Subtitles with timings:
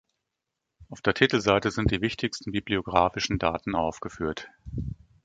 [0.89, 4.47] Auf der Titelseite sind die wichtigsten bibliographischen Daten aufgeführt.